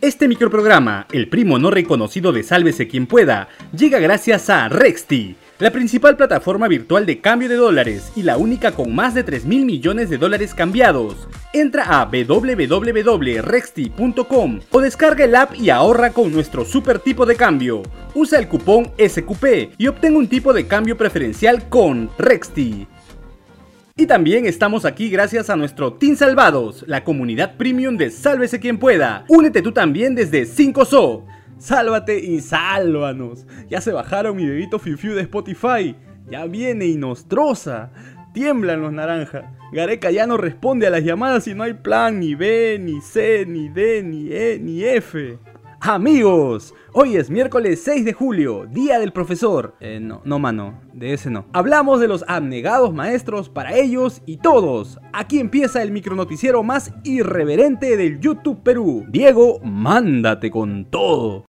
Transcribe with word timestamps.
Este 0.00 0.28
microprograma, 0.28 1.08
el 1.10 1.28
primo 1.28 1.58
no 1.58 1.72
reconocido 1.72 2.32
de 2.32 2.44
Sálvese 2.44 2.86
quien 2.86 3.08
pueda, 3.08 3.48
llega 3.76 3.98
gracias 3.98 4.48
a 4.48 4.68
Rexti, 4.68 5.34
la 5.58 5.72
principal 5.72 6.16
plataforma 6.16 6.68
virtual 6.68 7.04
de 7.04 7.20
cambio 7.20 7.48
de 7.48 7.56
dólares 7.56 8.12
y 8.14 8.22
la 8.22 8.36
única 8.36 8.70
con 8.70 8.94
más 8.94 9.14
de 9.14 9.24
3 9.24 9.44
mil 9.44 9.64
millones 9.64 10.08
de 10.08 10.16
dólares 10.16 10.54
cambiados. 10.54 11.26
Entra 11.52 12.00
a 12.00 12.04
www.rexti.com 12.04 14.60
o 14.70 14.80
descarga 14.80 15.24
el 15.24 15.34
app 15.34 15.56
y 15.56 15.70
ahorra 15.70 16.10
con 16.10 16.32
nuestro 16.32 16.64
super 16.64 17.00
tipo 17.00 17.26
de 17.26 17.34
cambio. 17.34 17.82
Usa 18.14 18.38
el 18.38 18.46
cupón 18.46 18.92
SQP 19.04 19.72
y 19.78 19.88
obtén 19.88 20.14
un 20.14 20.28
tipo 20.28 20.52
de 20.52 20.68
cambio 20.68 20.96
preferencial 20.96 21.68
con 21.68 22.08
Rexti. 22.18 22.86
Y 24.00 24.06
también 24.06 24.46
estamos 24.46 24.84
aquí 24.84 25.10
gracias 25.10 25.50
a 25.50 25.56
nuestro 25.56 25.94
Team 25.94 26.14
Salvados, 26.14 26.84
la 26.86 27.02
comunidad 27.02 27.56
premium 27.56 27.96
de 27.96 28.12
Sálvese 28.12 28.60
quien 28.60 28.78
pueda. 28.78 29.24
Únete 29.26 29.60
tú 29.60 29.72
también 29.72 30.14
desde 30.14 30.44
5SO. 30.44 31.24
Sálvate 31.58 32.16
y 32.20 32.40
sálvanos. 32.40 33.44
Ya 33.68 33.80
se 33.80 33.90
bajaron 33.90 34.36
mi 34.36 34.46
bebito 34.46 34.78
Fiu 34.78 35.16
de 35.16 35.22
Spotify. 35.22 35.96
Ya 36.30 36.46
viene 36.46 36.86
y 36.86 36.94
nos 36.94 37.26
troza. 37.26 37.90
Tiemblan 38.32 38.82
los 38.82 38.92
naranjas. 38.92 39.46
Gareca 39.72 40.12
ya 40.12 40.28
no 40.28 40.36
responde 40.36 40.86
a 40.86 40.90
las 40.90 41.02
llamadas 41.02 41.48
y 41.48 41.54
no 41.54 41.64
hay 41.64 41.74
plan 41.74 42.20
ni 42.20 42.36
B, 42.36 42.78
ni 42.80 43.00
C, 43.00 43.46
ni 43.48 43.68
D, 43.68 44.04
ni 44.04 44.32
E, 44.32 44.60
ni 44.62 44.84
F. 44.84 45.40
Amigos, 45.80 46.74
hoy 46.92 47.16
es 47.16 47.30
miércoles 47.30 47.80
6 47.84 48.04
de 48.04 48.12
julio, 48.12 48.66
día 48.68 48.98
del 48.98 49.12
profesor. 49.12 49.76
Eh, 49.78 50.00
no, 50.00 50.20
no 50.24 50.40
mano, 50.40 50.80
de 50.92 51.12
ese 51.12 51.30
no. 51.30 51.46
Hablamos 51.52 52.00
de 52.00 52.08
los 52.08 52.24
abnegados 52.26 52.92
maestros 52.92 53.48
para 53.48 53.76
ellos 53.76 54.20
y 54.26 54.38
todos. 54.38 54.98
Aquí 55.12 55.38
empieza 55.38 55.80
el 55.82 55.92
micronoticiero 55.92 56.64
más 56.64 56.92
irreverente 57.04 57.96
del 57.96 58.18
YouTube 58.18 58.60
Perú. 58.64 59.06
Diego, 59.08 59.60
mándate 59.62 60.50
con 60.50 60.84
todo. 60.90 61.44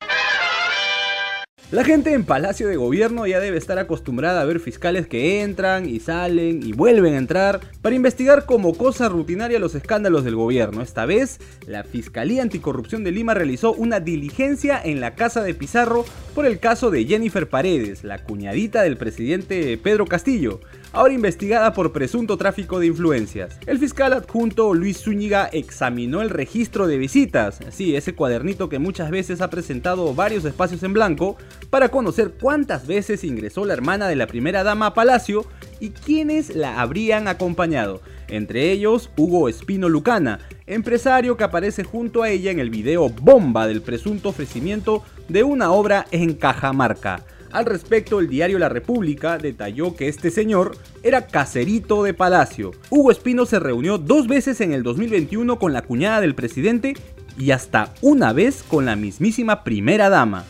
La 1.69 1.83
gente 1.83 2.13
en 2.13 2.23
Palacio 2.23 2.69
de 2.69 2.77
Gobierno 2.77 3.27
ya 3.27 3.41
debe 3.41 3.57
estar 3.57 3.77
acostumbrada 3.77 4.39
a 4.39 4.45
ver 4.45 4.61
fiscales 4.61 5.05
que 5.05 5.41
entran 5.41 5.89
y 5.89 5.99
salen 5.99 6.63
y 6.63 6.71
vuelven 6.71 7.13
a 7.13 7.17
entrar 7.17 7.59
para 7.81 7.93
investigar 7.93 8.45
como 8.45 8.73
cosa 8.77 9.09
rutinaria 9.09 9.59
los 9.59 9.75
escándalos 9.75 10.23
del 10.23 10.37
gobierno. 10.37 10.81
Esta 10.81 11.05
vez, 11.05 11.41
la 11.65 11.83
Fiscalía 11.83 12.41
Anticorrupción 12.41 13.03
de 13.03 13.11
Lima 13.11 13.33
realizó 13.33 13.73
una 13.73 13.99
diligencia 13.99 14.81
en 14.81 15.01
la 15.01 15.15
casa 15.15 15.43
de 15.43 15.55
Pizarro 15.55 16.05
por 16.33 16.45
el 16.45 16.59
caso 16.59 16.89
de 16.89 17.03
Jennifer 17.03 17.49
Paredes, 17.49 18.05
la 18.05 18.23
cuñadita 18.23 18.83
del 18.83 18.95
presidente 18.95 19.77
Pedro 19.77 20.05
Castillo, 20.05 20.61
ahora 20.93 21.13
investigada 21.13 21.73
por 21.73 21.91
presunto 21.91 22.37
tráfico 22.37 22.79
de 22.79 22.87
influencias. 22.87 23.57
El 23.65 23.79
fiscal 23.79 24.13
adjunto 24.13 24.73
Luis 24.73 25.01
Zúñiga 25.01 25.49
examinó 25.51 26.21
el 26.21 26.29
registro 26.29 26.87
de 26.87 26.97
visitas, 26.97 27.59
sí, 27.71 27.95
ese 27.95 28.13
cuadernito 28.13 28.69
que 28.69 28.79
muchas 28.79 29.09
veces 29.09 29.41
ha 29.41 29.49
presentado 29.49 30.13
varios 30.13 30.45
espacios 30.45 30.83
en 30.83 30.93
blanco, 30.93 31.37
para 31.69 31.89
conocer 31.89 32.33
cuántas 32.39 32.87
veces 32.87 33.23
ingresó 33.23 33.65
la 33.65 33.73
hermana 33.73 34.07
de 34.07 34.15
la 34.15 34.27
primera 34.27 34.63
dama 34.63 34.87
a 34.87 34.93
Palacio 34.93 35.45
y 35.79 35.89
quiénes 35.89 36.55
la 36.55 36.81
habrían 36.81 37.27
acompañado. 37.27 38.01
Entre 38.27 38.71
ellos, 38.71 39.09
Hugo 39.15 39.47
Espino 39.49 39.89
Lucana, 39.89 40.39
empresario 40.65 41.37
que 41.37 41.43
aparece 41.43 41.83
junto 41.83 42.23
a 42.23 42.29
ella 42.29 42.51
en 42.51 42.59
el 42.59 42.69
video 42.69 43.09
bomba 43.09 43.67
del 43.67 43.81
presunto 43.81 44.29
ofrecimiento 44.29 45.03
de 45.29 45.43
una 45.43 45.71
obra 45.71 46.05
en 46.11 46.33
Cajamarca. 46.33 47.23
Al 47.51 47.65
respecto, 47.65 48.19
el 48.19 48.27
diario 48.27 48.59
La 48.59 48.69
República 48.69 49.37
detalló 49.37 49.95
que 49.95 50.09
este 50.09 50.31
señor 50.31 50.77
era 51.01 51.27
caserito 51.27 52.03
de 52.03 52.13
Palacio. 52.13 52.71
Hugo 52.89 53.11
Espino 53.11 53.45
se 53.45 53.59
reunió 53.59 53.97
dos 53.97 54.27
veces 54.27 54.59
en 54.59 54.73
el 54.73 54.83
2021 54.83 55.57
con 55.57 55.71
la 55.71 55.83
cuñada 55.83 56.19
del 56.19 56.35
presidente 56.35 56.95
y 57.37 57.51
hasta 57.51 57.93
una 58.01 58.33
vez 58.33 58.63
con 58.63 58.85
la 58.85 58.95
mismísima 58.95 59.63
primera 59.63 60.09
dama. 60.09 60.45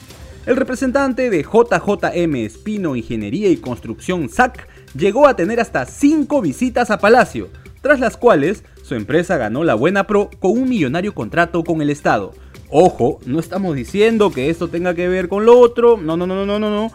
El 0.48 0.56
representante 0.56 1.30
de 1.30 1.44
JJM 1.44 2.36
Espino 2.38 2.96
Ingeniería 2.96 3.50
y 3.50 3.58
Construcción 3.58 4.30
SAC 4.30 4.70
llegó 4.98 5.28
a 5.28 5.36
tener 5.36 5.60
hasta 5.60 5.86
5 5.86 6.42
visitas 6.42 6.90
a 6.90 7.00
Palacio, 7.00 7.50
tras 7.82 8.00
las 8.00 8.16
cuales 8.16 8.64
su 8.82 8.96
empresa 8.96 9.36
ganó 9.36 9.66
la 9.66 9.76
buena 9.76 10.08
pro 10.08 10.30
con 10.40 10.52
un 10.52 10.70
millonario 10.70 11.14
contrato 11.14 11.66
con 11.66 11.82
el 11.82 11.90
Estado. 11.90 12.32
Ojo, 12.70 13.20
no 13.26 13.42
estamos 13.42 13.76
diciendo 13.76 14.32
que 14.32 14.50
esto 14.50 14.70
tenga 14.70 14.96
que 14.96 15.10
ver 15.10 15.28
con 15.28 15.46
lo 15.46 15.60
otro, 15.60 15.98
no, 15.98 16.16
no, 16.16 16.26
no, 16.26 16.46
no, 16.46 16.58
no, 16.58 16.70
no. 16.70 16.92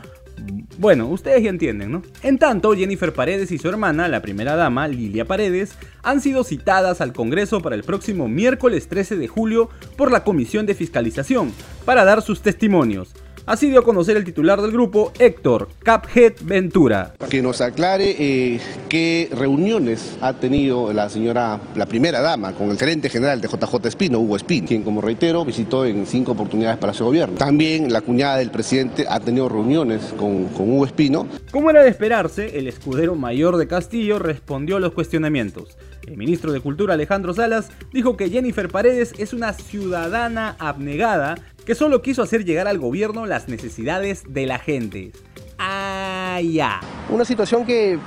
Bueno, 0.79 1.09
ustedes 1.09 1.43
ya 1.43 1.51
entienden, 1.51 1.93
¿no? 1.93 2.03
En 2.23 2.39
tanto, 2.39 2.73
Jennifer 2.73 3.13
Paredes 3.13 3.53
y 3.53 3.59
su 3.59 3.69
hermana, 3.69 4.09
la 4.09 4.23
primera 4.23 4.57
dama, 4.57 4.89
Lilia 4.89 5.27
Paredes, 5.27 5.75
han 6.03 6.23
sido 6.23 6.43
citadas 6.43 7.03
al 7.03 7.13
Congreso 7.13 7.61
para 7.61 7.77
el 7.77 7.85
próximo 7.85 8.29
miércoles 8.29 8.89
13 8.89 9.19
de 9.19 9.29
julio 9.29 9.69
por 9.99 10.11
la 10.11 10.25
Comisión 10.25 10.65
de 10.65 10.75
Fiscalización 10.75 11.53
para 11.85 12.07
dar 12.07 12.23
sus 12.23 12.41
testimonios. 12.41 13.13
Así 13.45 13.69
dio 13.69 13.81
a 13.81 13.85
conocer 13.85 14.17
el 14.17 14.25
titular 14.25 14.63
del 14.63 14.71
grupo, 14.71 15.13
Héctor 15.19 15.69
Caphead 15.83 16.35
Ventura. 16.43 17.15
Que 17.29 17.43
nos 17.43 17.61
aclare 17.61 18.15
eh, 18.17 18.61
qué 18.89 19.29
reuniones 19.33 20.17
ha 20.21 20.35
tenido 20.35 20.93
la 20.93 21.09
señora, 21.09 21.61
la 21.75 21.87
primera 21.87 22.21
dama, 22.21 22.53
con 22.53 22.71
el 22.71 22.79
gerente 22.79 23.09
general 23.09 23.41
de 23.41 23.49
JJ 23.49 23.89
Espino, 23.89 24.21
Hugo 24.21 24.37
Espino, 24.37 24.69
quien 24.69 24.85
como 24.85 25.01
reitero 25.01 25.45
visitó 25.45 25.85
en 25.85 26.07
cinco 26.07 26.33
oportunidades 26.33 26.79
para 26.79 26.95
su 26.95 27.05
gobierno. 27.05 27.37
También 27.37 27.93
la 27.93 28.01
cuñada 28.01 28.37
del 28.37 28.53
presidente 28.53 29.07
ha 29.09 29.19
tenido 29.19 29.49
reuniones 29.49 30.15
con, 30.17 30.45
con 30.47 30.71
Hugo 30.71 30.87
Espino. 30.87 31.27
Como 31.51 31.69
era 31.71 31.83
de 31.83 31.91
esperarse, 31.91 32.59
el 32.59 32.69
escudero 32.69 33.17
mayor 33.17 33.57
de 33.57 33.67
Castillo 33.67 34.21
respondió 34.21 34.77
a 34.77 34.81
los 34.81 34.93
cuestionamientos. 34.93 35.77
El 36.07 36.17
ministro 36.17 36.53
de 36.53 36.61
Cultura 36.61 36.95
Alejandro 36.95 37.33
Salas 37.33 37.71
dijo 37.93 38.17
que 38.17 38.29
Jennifer 38.29 38.69
Paredes 38.69 39.15
es 39.19 39.33
una 39.33 39.53
ciudadana 39.53 40.57
abnegada 40.59 41.37
que 41.65 41.75
solo 41.75 42.03
quiso 42.03 42.23
hacer 42.23 42.45
llegar 42.45 42.69
al 42.69 42.79
gobierno 42.79 43.27
las 43.27 43.49
necesidades 43.49 44.25
de 44.29 44.47
la 44.47 44.59
gente. 44.59 45.13
Ah, 45.59 46.41
ya. 46.43 46.81
Una 47.09 47.25
situación 47.25 47.65
que, 47.65 47.99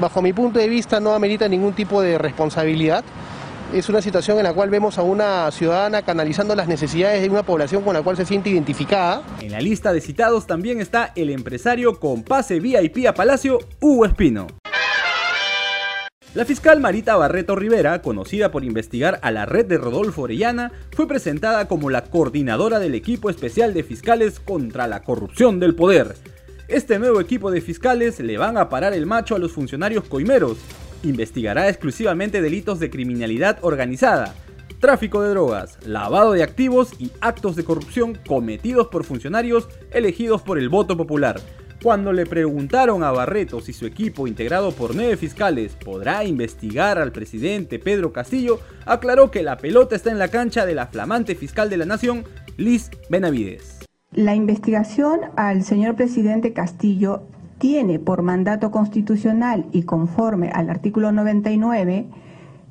bajo 0.00 0.20
mi 0.22 0.32
punto 0.32 0.58
de 0.58 0.68
vista, 0.68 1.00
no 1.00 1.14
amerita 1.14 1.48
ningún 1.48 1.72
tipo 1.72 2.02
de 2.02 2.18
responsabilidad. 2.18 3.04
Es 3.72 3.88
una 3.88 4.02
situación 4.02 4.38
en 4.38 4.44
la 4.44 4.52
cual 4.52 4.68
vemos 4.68 4.98
a 4.98 5.02
una 5.02 5.50
ciudadana 5.52 6.02
canalizando 6.02 6.56
las 6.56 6.66
necesidades 6.66 7.22
de 7.22 7.30
una 7.30 7.44
población 7.44 7.84
con 7.84 7.94
la 7.94 8.02
cual 8.02 8.16
se 8.16 8.26
siente 8.26 8.50
identificada. 8.50 9.22
En 9.40 9.52
la 9.52 9.60
lista 9.60 9.92
de 9.92 10.00
citados 10.00 10.46
también 10.46 10.80
está 10.80 11.12
el 11.14 11.30
empresario 11.30 12.00
con 12.00 12.24
pase 12.24 12.58
VIP 12.58 13.06
a 13.06 13.14
Palacio, 13.14 13.60
Hugo 13.80 14.06
Espino. 14.06 14.48
La 16.32 16.44
fiscal 16.44 16.78
Marita 16.78 17.16
Barreto 17.16 17.56
Rivera, 17.56 18.02
conocida 18.02 18.52
por 18.52 18.62
investigar 18.62 19.18
a 19.22 19.32
la 19.32 19.46
red 19.46 19.66
de 19.66 19.78
Rodolfo 19.78 20.22
Orellana, 20.22 20.70
fue 20.92 21.08
presentada 21.08 21.66
como 21.66 21.90
la 21.90 22.04
coordinadora 22.04 22.78
del 22.78 22.94
equipo 22.94 23.30
especial 23.30 23.74
de 23.74 23.82
fiscales 23.82 24.38
contra 24.38 24.86
la 24.86 25.02
corrupción 25.02 25.58
del 25.58 25.74
poder. 25.74 26.14
Este 26.68 27.00
nuevo 27.00 27.20
equipo 27.20 27.50
de 27.50 27.60
fiscales 27.60 28.20
le 28.20 28.38
van 28.38 28.58
a 28.58 28.68
parar 28.68 28.92
el 28.92 29.06
macho 29.06 29.34
a 29.34 29.40
los 29.40 29.50
funcionarios 29.50 30.04
coimeros. 30.04 30.58
Investigará 31.02 31.68
exclusivamente 31.68 32.40
delitos 32.40 32.78
de 32.78 32.90
criminalidad 32.90 33.58
organizada, 33.62 34.32
tráfico 34.78 35.22
de 35.22 35.30
drogas, 35.30 35.78
lavado 35.84 36.30
de 36.30 36.44
activos 36.44 36.92
y 37.00 37.10
actos 37.20 37.56
de 37.56 37.64
corrupción 37.64 38.16
cometidos 38.24 38.86
por 38.86 39.02
funcionarios 39.02 39.68
elegidos 39.90 40.42
por 40.42 40.60
el 40.60 40.68
voto 40.68 40.96
popular 40.96 41.40
cuando 41.82 42.12
le 42.12 42.26
preguntaron 42.26 43.02
a 43.02 43.10
Barreto 43.10 43.60
si 43.60 43.72
su 43.72 43.86
equipo, 43.86 44.26
integrado 44.26 44.72
por 44.72 44.94
nueve 44.94 45.16
fiscales, 45.16 45.76
podrá 45.82 46.24
investigar 46.24 46.98
al 46.98 47.10
presidente 47.10 47.78
Pedro 47.78 48.12
Castillo, 48.12 48.60
aclaró 48.84 49.30
que 49.30 49.42
la 49.42 49.56
pelota 49.56 49.96
está 49.96 50.10
en 50.10 50.18
la 50.18 50.28
cancha 50.28 50.66
de 50.66 50.74
la 50.74 50.88
flamante 50.88 51.34
fiscal 51.34 51.70
de 51.70 51.78
la 51.78 51.86
Nación, 51.86 52.24
Liz 52.58 52.90
Benavides. 53.08 53.78
La 54.12 54.34
investigación 54.34 55.20
al 55.36 55.62
señor 55.62 55.94
presidente 55.94 56.52
Castillo 56.52 57.22
tiene 57.58 57.98
por 57.98 58.22
mandato 58.22 58.70
constitucional 58.70 59.66
y 59.72 59.84
conforme 59.84 60.50
al 60.50 60.68
artículo 60.68 61.12
99 61.12 62.08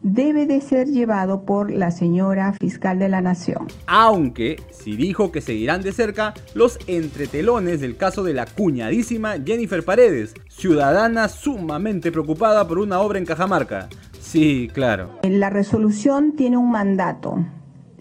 debe 0.02 0.46
de 0.46 0.62
ser 0.62 0.88
llevado 0.88 1.44
por 1.46 1.72
la 1.72 1.92
señora 1.92 2.54
fiscal 2.54 3.00
de 3.00 3.10
la 3.10 3.22
Nación. 3.22 3.68
Aunque, 3.88 4.62
si 4.72 4.96
dijo 4.96 5.32
que 5.32 5.42
seguirán 5.42 5.81
de 5.81 5.92
cerca 5.92 6.34
los 6.54 6.80
entretelones 6.88 7.81
del 7.81 7.98
caso 7.98 8.24
de 8.24 8.34
la 8.34 8.46
cuñadísima 8.46 9.36
Jennifer 9.46 9.84
Paredes, 9.84 10.34
ciudadana 10.48 11.28
sumamente 11.28 12.12
preocupada 12.12 12.68
por 12.68 12.80
una 12.80 13.00
obra 13.01 13.19
en 13.19 13.25
Cajamarca. 13.25 13.90
Sí, 14.19 14.69
claro. 14.74 15.19
La 15.24 15.50
resolución 15.50 16.36
tiene 16.36 16.57
un 16.57 16.72
mandato. 16.72 17.46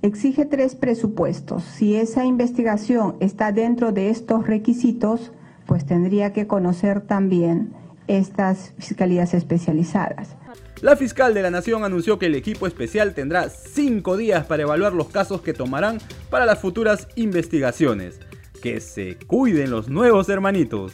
Exige 0.03 0.45
tres 0.45 0.77
presupuestos. 0.77 1.65
Si 1.65 1.97
esa 1.97 2.25
investigación 2.25 3.17
está 3.21 3.51
dentro 3.51 3.93
de 3.93 4.11
estos 4.11 4.47
requisitos, 4.47 5.33
pues 5.67 5.87
tendría 5.87 6.33
que 6.33 6.47
conocer 6.47 7.01
también 7.01 7.75
estas 8.09 8.75
fiscalías 8.79 9.35
especializadas. 9.35 10.37
La 10.81 10.97
fiscal 10.97 11.35
de 11.35 11.43
la 11.43 11.51
Nación 11.51 11.85
anunció 11.85 12.19
que 12.19 12.27
el 12.27 12.35
equipo 12.35 12.67
especial 12.67 13.13
tendrá 13.15 13.49
cinco 13.49 14.17
días 14.17 14.47
para 14.47 14.63
evaluar 14.63 14.93
los 14.93 15.09
casos 15.09 15.43
que 15.43 15.53
tomarán 15.53 15.99
para 16.31 16.47
las 16.47 16.61
futuras 16.61 17.09
investigaciones. 17.17 18.21
Que 18.63 18.81
se 18.81 19.17
cuiden 19.17 19.71
los 19.71 19.89
nuevos 19.89 20.29
hermanitos. 20.29 20.93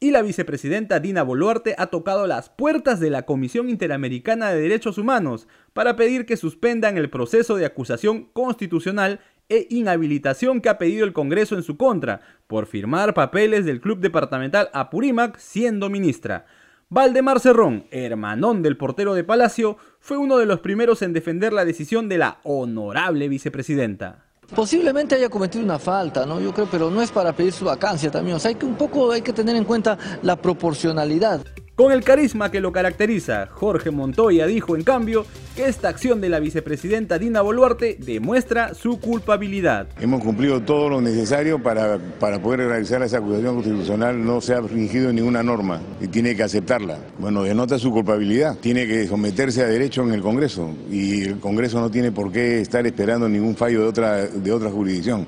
y 0.00 0.10
la 0.10 0.22
vicepresidenta 0.22 0.98
Dina 0.98 1.22
Boluarte 1.22 1.76
ha 1.78 1.86
tocado 1.86 2.26
las 2.26 2.50
puertas 2.50 2.98
de 2.98 3.08
la 3.08 3.22
Comisión 3.22 3.70
Interamericana 3.70 4.50
de 4.50 4.60
Derechos 4.60 4.98
Humanos 4.98 5.46
para 5.72 5.94
pedir 5.94 6.26
que 6.26 6.36
suspendan 6.36 6.98
el 6.98 7.08
proceso 7.08 7.54
de 7.54 7.66
acusación 7.66 8.24
constitucional 8.32 9.20
e 9.52 9.66
inhabilitación 9.68 10.62
que 10.62 10.70
ha 10.70 10.78
pedido 10.78 11.04
el 11.04 11.12
Congreso 11.12 11.54
en 11.54 11.62
su 11.62 11.76
contra 11.76 12.22
por 12.46 12.64
firmar 12.64 13.12
papeles 13.12 13.66
del 13.66 13.82
Club 13.82 13.98
Departamental 14.00 14.70
Apurímac 14.72 15.36
siendo 15.36 15.90
ministra. 15.90 16.46
Valdemar 16.88 17.38
Cerrón, 17.38 17.84
hermanón 17.90 18.62
del 18.62 18.78
portero 18.78 19.12
de 19.12 19.24
Palacio, 19.24 19.76
fue 20.00 20.16
uno 20.16 20.38
de 20.38 20.46
los 20.46 20.60
primeros 20.60 21.02
en 21.02 21.12
defender 21.12 21.52
la 21.52 21.66
decisión 21.66 22.08
de 22.08 22.16
la 22.16 22.38
honorable 22.44 23.28
vicepresidenta. 23.28 24.24
Posiblemente 24.54 25.14
haya 25.14 25.28
cometido 25.28 25.62
una 25.62 25.78
falta, 25.78 26.24
¿no? 26.24 26.40
Yo 26.40 26.54
creo, 26.54 26.68
pero 26.70 26.90
no 26.90 27.02
es 27.02 27.10
para 27.10 27.34
pedir 27.34 27.52
su 27.52 27.66
vacancia 27.66 28.10
también. 28.10 28.36
O 28.36 28.40
sea, 28.40 28.48
hay 28.48 28.54
que 28.54 28.66
un 28.66 28.76
poco 28.76 29.12
hay 29.12 29.20
que 29.20 29.34
tener 29.34 29.56
en 29.56 29.64
cuenta 29.64 29.98
la 30.22 30.36
proporcionalidad. 30.36 31.42
Con 31.74 31.90
el 31.90 32.04
carisma 32.04 32.50
que 32.50 32.60
lo 32.60 32.70
caracteriza, 32.70 33.48
Jorge 33.50 33.90
Montoya 33.90 34.46
dijo 34.46 34.76
en 34.76 34.84
cambio 34.84 35.24
que 35.56 35.64
esta 35.64 35.88
acción 35.88 36.20
de 36.20 36.28
la 36.28 36.38
vicepresidenta 36.38 37.18
Dina 37.18 37.40
Boluarte 37.40 37.96
demuestra 37.98 38.74
su 38.74 39.00
culpabilidad. 39.00 39.88
Hemos 39.98 40.22
cumplido 40.22 40.60
todo 40.60 40.90
lo 40.90 41.00
necesario 41.00 41.62
para, 41.62 41.98
para 42.20 42.42
poder 42.42 42.68
realizar 42.68 43.02
esa 43.02 43.18
acusación 43.18 43.54
constitucional, 43.54 44.22
no 44.22 44.42
se 44.42 44.52
ha 44.54 44.62
fingido 44.62 45.14
ninguna 45.14 45.42
norma 45.42 45.80
y 45.98 46.08
tiene 46.08 46.36
que 46.36 46.42
aceptarla. 46.42 46.98
Bueno, 47.18 47.42
denota 47.42 47.78
su 47.78 47.90
culpabilidad, 47.90 48.58
tiene 48.58 48.86
que 48.86 49.06
someterse 49.06 49.62
a 49.62 49.66
derecho 49.66 50.02
en 50.02 50.12
el 50.12 50.20
Congreso 50.20 50.74
y 50.90 51.22
el 51.22 51.40
Congreso 51.40 51.80
no 51.80 51.90
tiene 51.90 52.12
por 52.12 52.30
qué 52.30 52.60
estar 52.60 52.86
esperando 52.86 53.30
ningún 53.30 53.56
fallo 53.56 53.80
de 53.80 53.86
otra, 53.86 54.26
de 54.26 54.52
otra 54.52 54.68
jurisdicción. 54.68 55.26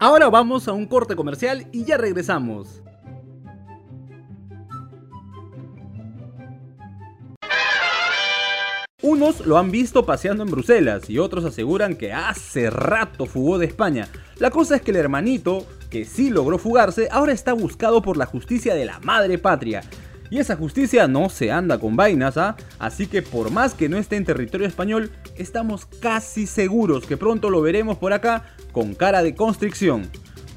Ahora 0.00 0.28
vamos 0.30 0.66
a 0.66 0.72
un 0.72 0.86
corte 0.86 1.14
comercial 1.14 1.68
y 1.70 1.84
ya 1.84 1.96
regresamos. 1.96 2.82
Unos 9.12 9.44
lo 9.44 9.58
han 9.58 9.70
visto 9.70 10.06
paseando 10.06 10.42
en 10.42 10.50
Bruselas 10.50 11.10
y 11.10 11.18
otros 11.18 11.44
aseguran 11.44 11.96
que 11.96 12.14
hace 12.14 12.70
rato 12.70 13.26
fugó 13.26 13.58
de 13.58 13.66
España. 13.66 14.08
La 14.38 14.48
cosa 14.48 14.76
es 14.76 14.80
que 14.80 14.90
el 14.90 14.96
hermanito, 14.96 15.66
que 15.90 16.06
sí 16.06 16.30
logró 16.30 16.56
fugarse, 16.56 17.08
ahora 17.12 17.34
está 17.34 17.52
buscado 17.52 18.00
por 18.00 18.16
la 18.16 18.24
justicia 18.24 18.74
de 18.74 18.86
la 18.86 19.00
madre 19.00 19.36
patria. 19.36 19.82
Y 20.30 20.38
esa 20.38 20.56
justicia 20.56 21.08
no 21.08 21.28
se 21.28 21.52
anda 21.52 21.78
con 21.78 21.94
vainas, 21.94 22.38
¿ah? 22.38 22.56
Así 22.78 23.06
que 23.06 23.20
por 23.20 23.50
más 23.50 23.74
que 23.74 23.90
no 23.90 23.98
esté 23.98 24.16
en 24.16 24.24
territorio 24.24 24.66
español, 24.66 25.10
estamos 25.36 25.84
casi 25.84 26.46
seguros 26.46 27.04
que 27.04 27.18
pronto 27.18 27.50
lo 27.50 27.60
veremos 27.60 27.98
por 27.98 28.14
acá 28.14 28.46
con 28.72 28.94
cara 28.94 29.22
de 29.22 29.34
constricción. 29.34 30.08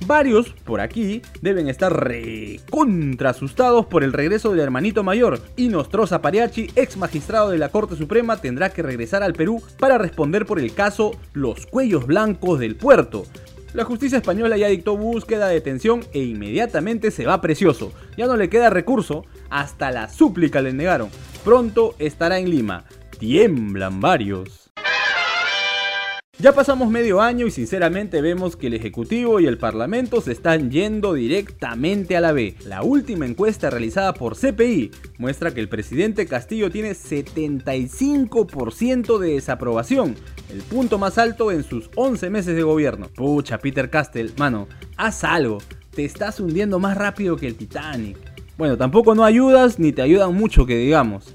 Varios, 0.08 0.50
por 0.64 0.82
aquí, 0.82 1.22
deben 1.42 1.68
estar 1.68 1.92
recontra 1.92 3.32
asustados 3.32 3.88
por 3.88 4.04
el 4.04 4.14
regreso 4.14 4.52
del 4.52 4.60
hermanito 4.60 5.04
mayor, 5.04 5.40
y 5.56 5.70
Nostroza 5.70 6.22
Pariachi, 6.22 6.70
ex 6.76 6.98
magistrado 6.98 7.50
de 7.50 7.58
la 7.58 7.70
Corte 7.70 7.96
Suprema, 7.96 8.38
tendrá 8.38 8.70
que 8.70 8.84
regresar 8.84 9.24
al 9.24 9.34
Perú 9.34 9.64
para 9.80 9.98
responder 9.98 10.46
por 10.46 10.60
el 10.60 10.74
caso 10.74 11.12
Los 11.34 11.66
Cuellos 11.66 12.06
Blancos 12.06 12.60
del 12.60 12.76
Puerto. 12.76 13.24
La 13.74 13.84
justicia 13.84 14.20
española 14.20 14.56
ya 14.56 14.68
dictó 14.68 14.96
búsqueda, 14.96 15.48
detención 15.48 16.06
e 16.14 16.20
inmediatamente 16.20 17.12
se 17.12 17.26
va 17.26 17.42
precioso. 17.42 17.92
Ya 18.16 18.26
no 18.26 18.38
le 18.38 18.48
queda 18.48 18.70
recurso, 18.70 19.26
hasta 19.50 19.92
la 19.92 20.08
súplica 20.08 20.62
le 20.62 20.72
negaron. 20.72 21.10
Pronto 21.44 21.94
estará 22.00 22.40
en 22.40 22.50
Lima. 22.50 22.86
Tiemblan 23.20 24.00
varios. 24.00 24.65
Ya 26.38 26.52
pasamos 26.52 26.90
medio 26.90 27.22
año 27.22 27.48
y 27.48 27.52
sinceramente 27.52 28.22
vemos 28.22 28.58
que 28.58 28.68
el 28.68 28.74
Ejecutivo 28.74 29.40
y 29.40 29.46
el 29.46 29.58
Parlamento 29.58 30.20
se 30.20 30.34
están 30.34 30.70
yendo 30.70 31.14
directamente 31.14 32.18
a 32.18 32.22
la 32.22 32.34
B. 32.34 32.58
La 32.66 32.84
última 32.84 33.26
encuesta 33.26 33.70
realizada 33.70 34.14
por 34.14 34.36
CPI 34.36 34.92
muestra 35.18 35.54
que 35.54 35.62
el 35.62 35.70
presidente 35.70 36.26
Castillo 36.26 36.70
tiene 36.70 36.92
75% 36.92 39.18
de 39.18 39.36
desaprobación, 39.36 40.16
el 40.52 40.62
punto 40.64 40.98
más 40.98 41.18
alto 41.18 41.54
en 41.54 41.64
sus 41.64 41.90
11 41.96 42.30
meses 42.30 42.54
de 42.54 42.64
gobierno. 42.64 43.08
Pucha, 43.16 43.60
Peter 43.60 43.90
Castell, 43.90 44.34
mano, 44.38 44.68
haz 44.98 45.24
algo, 45.24 45.60
te 45.92 46.04
estás 46.04 46.42
hundiendo 46.42 46.80
más 46.80 46.98
rápido 46.98 47.38
que 47.38 47.48
el 47.48 47.56
Titanic. 47.56 48.18
Bueno, 48.58 48.78
tampoco 48.78 49.16
no 49.16 49.24
ayudas 49.24 49.80
ni 49.80 49.94
te 49.94 50.02
ayudan 50.02 50.36
mucho 50.36 50.66
que 50.66 50.76
digamos. 50.76 51.34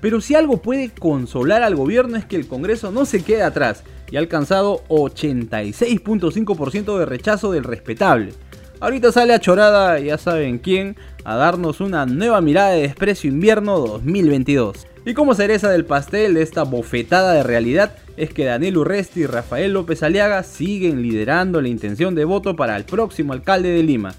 Pero 0.00 0.20
si 0.20 0.34
algo 0.34 0.58
puede 0.58 0.90
consolar 0.90 1.62
al 1.62 1.76
gobierno 1.76 2.16
es 2.16 2.24
que 2.24 2.36
el 2.36 2.46
Congreso 2.46 2.90
no 2.90 3.04
se 3.04 3.22
quede 3.22 3.42
atrás 3.42 3.82
y 4.10 4.16
ha 4.16 4.20
alcanzado 4.20 4.82
86.5% 4.88 6.98
de 6.98 7.06
rechazo 7.06 7.52
del 7.52 7.64
respetable. 7.64 8.32
Ahorita 8.80 9.12
sale 9.12 9.34
a 9.34 9.40
chorada, 9.40 9.98
ya 9.98 10.16
saben 10.16 10.58
quién, 10.58 10.96
a 11.24 11.36
darnos 11.36 11.80
una 11.80 12.06
nueva 12.06 12.40
mirada 12.40 12.70
de 12.70 12.82
desprecio 12.82 13.30
invierno 13.30 13.78
2022. 13.78 14.86
Y 15.04 15.14
como 15.14 15.34
cereza 15.34 15.70
del 15.70 15.84
pastel 15.84 16.34
de 16.34 16.42
esta 16.42 16.62
bofetada 16.62 17.34
de 17.34 17.42
realidad 17.42 17.96
es 18.16 18.32
que 18.32 18.44
Daniel 18.44 18.78
Urresti 18.78 19.20
y 19.20 19.26
Rafael 19.26 19.72
López 19.72 20.02
Aliaga 20.02 20.42
siguen 20.42 21.02
liderando 21.02 21.60
la 21.60 21.68
intención 21.68 22.14
de 22.14 22.24
voto 22.24 22.56
para 22.56 22.76
el 22.76 22.84
próximo 22.84 23.32
alcalde 23.32 23.70
de 23.70 23.82
Lima. 23.82 24.14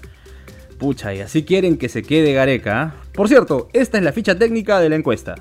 Pucha, 0.78 1.14
y 1.14 1.20
así 1.20 1.44
quieren 1.44 1.76
que 1.76 1.88
se 1.88 2.02
quede 2.02 2.32
Gareca. 2.32 2.82
¿ah? 2.82 2.94
Por 3.12 3.28
cierto, 3.28 3.68
esta 3.72 3.98
es 3.98 4.04
la 4.04 4.12
ficha 4.12 4.36
técnica 4.36 4.80
de 4.80 4.88
la 4.88 4.96
encuesta. 4.96 5.36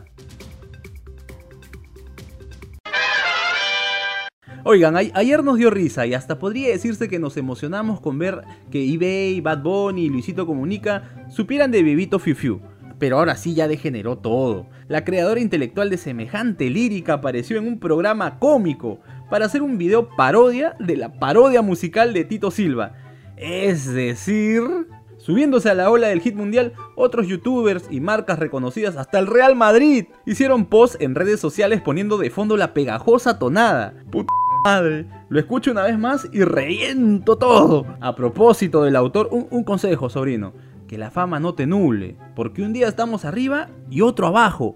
Oigan, 4.63 4.95
ayer 4.95 5.43
nos 5.43 5.57
dio 5.57 5.71
risa 5.71 6.05
y 6.05 6.13
hasta 6.13 6.37
podría 6.37 6.69
decirse 6.69 7.09
que 7.09 7.17
nos 7.17 7.35
emocionamos 7.35 7.99
con 7.99 8.19
ver 8.19 8.43
que 8.69 8.93
eBay, 8.93 9.41
Bad 9.41 9.63
Bunny 9.63 10.03
y 10.03 10.09
Luisito 10.09 10.45
Comunica 10.45 11.25
supieran 11.29 11.71
de 11.71 11.81
Bebito 11.81 12.19
Fiu 12.19 12.35
Fiu. 12.35 12.61
Pero 12.99 13.17
ahora 13.17 13.35
sí 13.35 13.55
ya 13.55 13.67
degeneró 13.67 14.19
todo. 14.19 14.67
La 14.87 15.03
creadora 15.03 15.39
intelectual 15.39 15.89
de 15.89 15.97
semejante 15.97 16.69
lírica 16.69 17.13
apareció 17.13 17.57
en 17.57 17.67
un 17.67 17.79
programa 17.79 18.37
cómico 18.37 18.99
para 19.31 19.45
hacer 19.45 19.63
un 19.63 19.79
video 19.79 20.09
parodia 20.15 20.75
de 20.79 20.95
la 20.95 21.13
parodia 21.17 21.63
musical 21.63 22.13
de 22.13 22.25
Tito 22.25 22.51
Silva. 22.51 22.93
Es 23.37 23.91
decir, 23.91 24.61
Subiéndose 25.21 25.69
a 25.69 25.75
la 25.75 25.91
ola 25.91 26.07
del 26.07 26.19
hit 26.19 26.35
mundial, 26.35 26.73
otros 26.95 27.27
youtubers 27.27 27.85
y 27.91 27.99
marcas 27.99 28.39
reconocidas 28.39 28.97
hasta 28.97 29.19
el 29.19 29.27
Real 29.27 29.55
Madrid 29.55 30.05
hicieron 30.25 30.65
posts 30.65 30.97
en 30.99 31.13
redes 31.13 31.39
sociales 31.39 31.79
poniendo 31.79 32.17
de 32.17 32.31
fondo 32.31 32.57
la 32.57 32.73
pegajosa 32.73 33.37
tonada 33.37 33.93
madre. 34.63 35.05
Lo 35.29 35.39
escucho 35.39 35.71
una 35.71 35.83
vez 35.83 35.97
más 35.97 36.27
y 36.31 36.43
reviento 36.43 37.37
todo. 37.37 37.85
A 37.99 38.15
propósito 38.15 38.83
del 38.83 38.95
autor, 38.95 39.29
un, 39.31 39.63
consejo, 39.63 40.09
sobrino. 40.09 40.53
Que 40.87 40.97
la 40.97 41.11
fama 41.11 41.39
no 41.39 41.53
te 41.53 41.65
nuble, 41.67 42.17
porque 42.35 42.61
un 42.61 42.73
día 42.73 42.87
estamos 42.87 43.23
arriba 43.23 43.69
y 43.89 44.01
otro 44.01 44.27
abajo. 44.27 44.75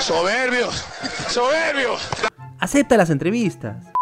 Soberbios, 0.00 0.84
soberbios. 1.28 2.08
Acepta 2.58 2.96
las 2.96 3.10
entrevistas. 3.10 3.92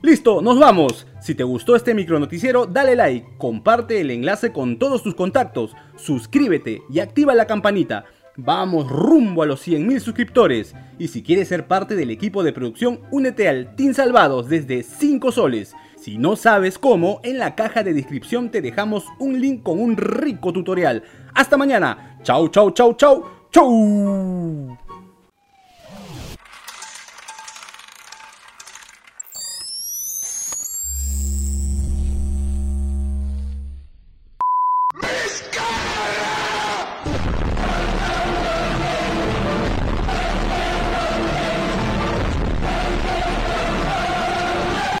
Listo, 0.00 0.40
nos 0.40 0.60
vamos. 0.60 1.08
Si 1.20 1.34
te 1.34 1.42
gustó 1.42 1.74
este 1.74 1.94
micronoticiero, 1.94 2.66
dale 2.66 2.94
like, 2.94 3.36
comparte 3.36 4.00
el 4.00 4.12
enlace 4.12 4.52
con 4.52 4.78
todos 4.78 5.02
tus 5.02 5.16
contactos, 5.16 5.74
suscríbete 5.96 6.84
y 6.88 7.00
activa 7.00 7.34
la 7.34 7.46
campanita. 7.46 8.04
Vamos 8.40 8.88
rumbo 8.88 9.42
a 9.42 9.46
los 9.46 9.66
100.000 9.66 9.98
suscriptores. 9.98 10.72
Y 10.96 11.08
si 11.08 11.24
quieres 11.24 11.48
ser 11.48 11.66
parte 11.66 11.96
del 11.96 12.10
equipo 12.10 12.44
de 12.44 12.52
producción, 12.52 13.00
únete 13.10 13.48
al 13.48 13.74
Team 13.74 13.94
Salvados 13.94 14.48
desde 14.48 14.84
5 14.84 15.32
soles. 15.32 15.74
Si 15.96 16.18
no 16.18 16.36
sabes 16.36 16.78
cómo, 16.78 17.20
en 17.24 17.38
la 17.38 17.56
caja 17.56 17.82
de 17.82 17.94
descripción 17.94 18.52
te 18.52 18.60
dejamos 18.60 19.06
un 19.18 19.40
link 19.40 19.64
con 19.64 19.80
un 19.80 19.96
rico 19.96 20.52
tutorial. 20.52 21.02
Hasta 21.34 21.56
mañana. 21.56 22.16
Chau, 22.22 22.46
chau, 22.48 22.70
chau, 22.70 22.94
chau, 22.94 23.24
chau. 23.50 24.78